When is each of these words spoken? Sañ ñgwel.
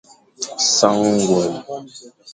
Sañ 0.77 0.97
ñgwel. 1.13 1.53